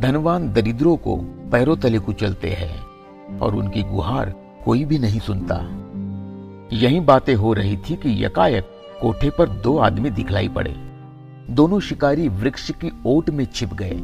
धनवान 0.00 0.52
दरिद्रों 0.52 0.96
को 0.96 1.16
पैरों 1.52 1.76
तले 1.76 1.98
कुचलते 1.98 2.50
हैं 2.50 2.86
और 3.38 3.54
उनकी 3.54 3.82
गुहार 3.82 4.34
कोई 4.64 4.84
भी 4.84 4.98
नहीं 4.98 5.20
सुनता। 5.20 5.56
यही 6.76 7.00
बातें 7.00 7.34
हो 7.34 7.52
रही 7.52 7.76
थी 7.76 7.96
कि 7.96 8.24
यकायक 8.24 8.64
कोठे 9.00 9.30
पर 9.30 9.48
दो 9.48 9.78
आदमी 9.78 10.10
दिखलाई 10.10 10.48
पड़े। 10.48 10.91
दोनों 11.50 11.80
शिकारी 11.80 12.28
वृक्ष 12.28 12.70
की 12.70 12.92
ओट 13.06 13.30
में 13.30 13.44
छिप 13.54 13.74
गए। 13.74 13.96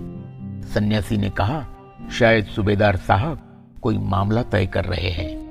सन्यासी 0.75 1.17
ने 1.17 1.31
कहा, 1.31 1.67
शायद 2.13 2.47
सूबेदार 2.47 2.97
साहब 2.97 3.41
कोई 3.83 3.99
मामला 3.99 4.43
तय 4.43 4.67
कर 4.67 4.85
रहे 4.85 5.11
हैं। 5.11 5.49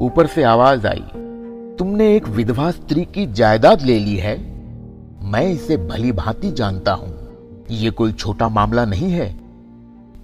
ऊपर 0.00 0.26
से 0.26 0.42
आवाज़ 0.42 0.86
आई, 0.86 1.04
तुमने 1.78 2.16
एक 2.16 2.28
विधवा 2.28 2.70
स्त्री 2.70 3.04
की 3.04 3.32
जायदाद 3.32 3.82
ले 3.82 3.98
ली 3.98 4.16
है। 4.16 4.38
मैं 5.22 5.42
इसे 5.42 5.76
भली 5.76 6.12
भांति 6.12 6.52
जानता 6.52 6.92
हूँ। 6.92 7.22
ये 7.70 7.90
कोई 7.90 8.12
छोटा 8.12 8.48
मामला 8.48 8.84
नहीं 8.84 9.10
है। 9.10 9.40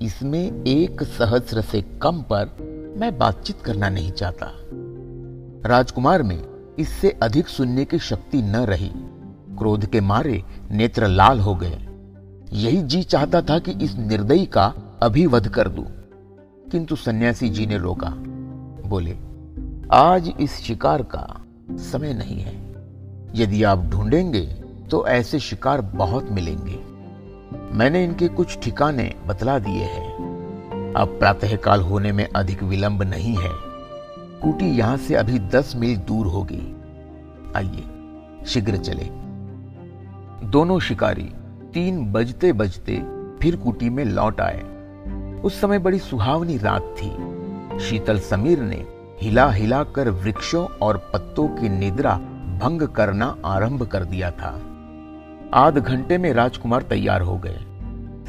इसमें 0.02 0.64
एक 0.64 1.02
सहस्र 1.02 1.60
से 1.60 1.82
कम 2.02 2.22
पर 2.22 2.56
मैं 2.98 3.18
बातचीत 3.18 3.60
करना 3.60 3.88
नहीं 3.88 4.10
चाहता। 4.12 4.52
राजकुमार 5.68 6.22
में 6.22 6.44
इससे 6.78 7.10
अधिक 7.22 7.48
सुनने 7.48 7.84
की 7.84 7.98
शक्ति 7.98 8.42
न 8.42 8.56
रही। 8.56 8.90
क्रोध 9.58 9.86
के 9.86 10.00
मारे 10.00 10.42
नेत्र 10.70 11.06
लाल 11.06 11.40
हो 11.40 11.54
गए। 11.54 11.78
यही 12.52 12.82
जी 12.82 13.02
चाहता 13.02 13.40
था 13.42 13.58
कि 13.58 13.72
इस 13.84 13.96
निर्दयी 13.96 14.46
का 14.46 14.72
अभिवध 15.02 15.48
कर 15.48 15.68
दूँ, 15.68 15.86
किंतु 16.70 16.96
सन्यासी 16.96 17.48
जी 17.48 17.66
ने 17.66 17.78
रोका। 17.78 18.10
बोले 18.88 19.16
आज 19.92 20.32
इस 20.40 20.56
शिकार 20.56 21.02
का 21.02 21.26
समय 21.70 22.14
नहीं 22.14 22.40
है। 22.40 22.56
यदि 23.34 23.62
आप 23.62 23.84
ढूंढेंगे 23.84 24.46
तो 24.90 25.06
ऐसे 25.06 25.38
शिकार 25.38 25.80
बहुत 25.94 26.30
मिलेंगे। 26.30 26.78
मैंने 27.74 28.04
इनके 28.04 28.28
कुछ 28.28 28.58
ठिकाने 28.58 29.12
बतला 29.26 29.58
दिए 29.58 29.84
हैं। 29.84 30.92
अब 30.96 31.16
प्रातःकाल 31.18 31.80
होने 31.80 32.12
में 32.12 32.26
अधिक 32.36 32.62
विलंब 32.62 33.02
नहीं 33.02 33.36
है। 33.36 33.50
कुटी 34.42 34.66
यहाँ 34.68 34.96
से 34.96 35.14
अभी 35.14 35.38
दस 35.38 35.72
मील 35.76 35.96
दूर 35.98 36.26
होगी। 36.26 36.62
आइए 37.56 38.44
शीघ्र 38.46 38.76
चले। 38.76 39.27
दोनों 40.44 40.80
शिकारी 40.80 41.32
तीन 41.74 42.12
बजते 42.12 42.52
बजते 42.52 42.96
फिर 43.42 43.56
कुटी 43.56 43.90
में 43.90 44.04
लौट 44.04 44.40
आए। 44.40 44.60
उस 45.44 45.60
समय 45.60 45.78
बड़ी 45.78 45.98
सुहावनी 45.98 46.58
रात 46.58 46.94
थी। 46.98 47.10
शीतल 47.80 48.18
समीर 48.18 48.60
ने 48.60 48.86
हिला 49.22 49.50
हिला 49.50 49.84
कर 49.84 50.10
वृक्षों 50.10 50.66
और 50.66 51.10
पत्तों 51.12 51.48
की 51.48 51.68
निद्रा 51.68 52.14
भंग 52.62 52.82
करना 52.82 53.36
आरंभ 53.44 53.86
कर 53.86 54.04
दिया 54.04 54.30
था। 54.30 54.60
आध 55.54 55.78
घंटे 55.78 56.18
में 56.18 56.32
राजकुमार 56.32 56.82
तैयार 56.82 57.20
हो 57.20 57.38
गए। 57.38 57.58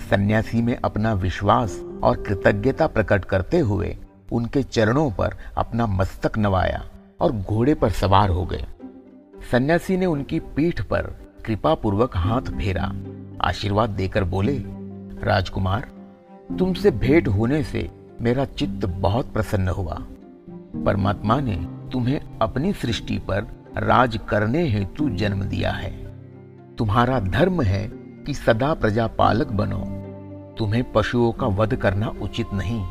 सन्यासी 0.10 0.62
में 0.62 0.78
अपना 0.84 1.14
विश्वास 1.14 1.84
और 2.04 2.24
कृतज्ञता 2.24 2.88
प्रकट 2.88 3.26
करते 3.26 3.60
हुए 3.60 3.98
उनके 4.32 4.64
चरणों 4.64 5.12
पर 5.12 5.36
अपना 5.58 5.88
मस्तक 5.88 6.38
नवाया 6.38 6.84
और 7.22 7.32
घोड़े 7.32 7.74
पर 7.74 7.90
सवार 7.90 8.30
हो 8.30 8.46
गए। 8.46 8.66
सन्यासी 9.52 9.98
ने 9.98 10.06
उनकी 10.06 10.40
पीठ 10.40 10.82
पर 10.82 11.29
कृपा 11.46 11.74
पूर्वक 11.74 12.18
हाथ 12.18 12.42
फेरा। 12.42 12.92
आशीर्वाद 13.42 13.90
देकर 13.90 14.24
बोले, 14.24 14.58
राजकुमार, 15.24 15.88
तुमसे 16.60 16.92
भेंट 16.92 17.28
होने 17.28 17.64
से 17.64 17.90
मेरा 18.22 18.46
चित्त 18.46 18.86
बहुत 18.86 19.32
प्रसन्न 19.34 19.68
हुआ। 19.68 19.98
परमात्मा 20.86 21.40
ने 21.40 21.56
तुम्हें 21.92 22.20
अपनी 22.42 22.74
सृष्टि 22.74 23.18
पर 23.18 23.48
राज 23.78 24.20
करने 24.30 24.68
हेतु 24.70 25.10
जन्म 25.10 25.44
दिया 25.44 25.72
है। 25.72 25.92
तुम्हारा 26.76 27.20
धर्म 27.20 27.62
है 27.62 27.88
कि 28.26 28.34
सदा 28.34 28.74
प्रजा 28.74 29.08
पालक 29.08 29.52
बनो। 29.52 29.84
तुम्हें 30.58 30.84
पशुओं 30.92 31.32
का 31.32 31.48
वध 31.48 31.76
करना 31.76 32.14
उचित 32.22 32.54
नहीं। 32.54 32.82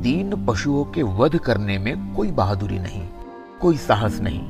दीन 0.00 0.44
पशुओं 0.46 0.84
के 0.84 1.02
वध 1.02 1.38
करने 1.38 1.78
में 1.78 2.14
कोई 2.14 2.30
बहादुरी 2.30 2.78
नहीं, 2.78 3.06
कोई 3.60 3.76
साहस 3.76 4.20
नहीं। 4.20 4.42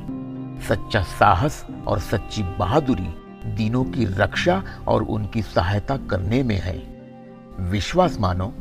सच्चा 0.69 1.01
साहस 1.01 1.65
और 1.87 1.99
सच्ची 1.99 2.43
बहादुरी 2.43 3.15
दीनों 3.45 3.83
की 3.83 4.05
रक्षा 4.05 4.63
और 4.87 5.03
उनकी 5.03 5.41
सहायता 5.41 5.97
करने 5.97 6.43
में 6.43 6.59
है। 6.59 6.83
विश्वास 7.59 8.17
मानो, 8.19 8.53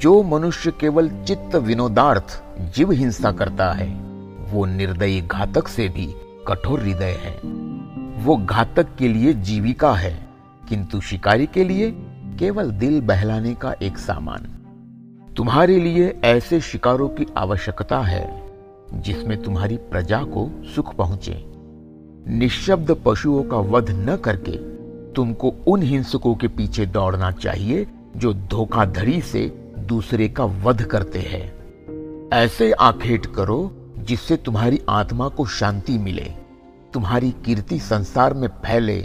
जो 0.00 0.22
मनुष्य 0.22 0.70
केवल 0.70 1.08
चित्त 1.08 1.56
विनोदार्थ 1.56 2.42
जीव 2.74 2.92
हिंसा 2.92 3.32
करता 3.32 3.72
है, 3.72 3.88
वो 4.52 4.64
निर्दयी 4.64 5.20
घातक 5.20 5.68
से 5.68 5.88
भी 5.88 6.14
कठोर 6.48 6.80
हृदय 6.80 7.18
है। 7.22 7.40
वो 8.24 8.36
घातक 8.36 8.86
के 8.98 9.08
लिए 9.08 9.32
जीविका 9.32 9.92
है, 9.92 10.28
किंतु 10.68 11.00
शिकारी 11.00 11.46
के 11.46 11.64
लिए 11.64 11.90
केवल 12.38 12.70
दिल 12.70 13.00
बहलाने 13.00 13.54
का 13.54 13.74
एक 13.82 13.98
सामान। 13.98 14.56
तुम्हारे 15.36 15.80
लिए 15.80 16.20
ऐसे 16.24 16.60
शिकारों 16.60 17.08
की 17.08 17.26
आवश्यकता 17.36 17.98
है। 17.98 18.39
जिसमें 18.94 19.42
तुम्हारी 19.42 19.76
प्रजा 19.76 20.22
को 20.22 20.50
सुख 20.74 20.94
पहुँचे। 20.94 21.44
निशब्द 22.28 22.96
पशुओं 23.04 23.42
का 23.42 23.56
वध 23.56 23.90
न 23.90 24.16
करके 24.16 24.56
तुमको 25.12 25.54
उन 25.66 25.82
हिंसकों 25.82 26.34
के 26.34 26.48
पीछे 26.48 26.86
दौड़ना 26.86 27.30
चाहिए 27.30 27.86
जो 28.16 28.32
धोखाधड़ी 28.32 29.20
से 29.20 29.72
दूसरे 29.78 30.28
का 30.28 30.44
वध 30.44 30.82
करते 30.82 31.18
हैं। 31.18 32.28
ऐसे 32.32 32.72
आखेट 32.72 33.26
करो 33.26 33.76
जिससे 33.98 34.36
तुम्हारी 34.36 34.80
आत्मा 34.88 35.28
को 35.28 35.46
शांति 35.46 35.98
मिले, 35.98 36.32
तुम्हारी 36.92 37.30
कीर्ति 37.30 37.78
संसार 37.78 38.34
में 38.34 38.48
फैले। 38.48 39.00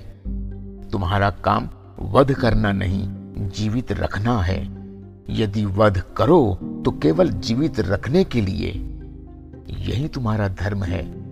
तुम्हारा 0.91 1.30
काम 1.30 1.69
वध 2.00 2.34
करना 2.34 2.71
नहीं, 2.71 3.08
जीवित 3.50 3.91
रखना 3.91 4.41
है। 4.41 4.63
यदि 5.30 5.65
वध 5.65 6.04
करो 6.17 6.60
तो 6.86 6.91
केवल 6.91 7.30
जीवित 7.30 7.80
रखने 7.80 8.24
के 8.24 8.41
लिए 8.41 8.94
यही 9.69 10.08
तुम्हारा 10.08 10.47
धर्म 10.47 10.84
है। 10.84 11.25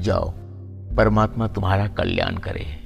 जाओ 0.00 0.30
परमात्मा 0.96 1.48
तुम्हारा 1.48 1.86
कल्याण 1.86 2.36
करे। 2.36 2.85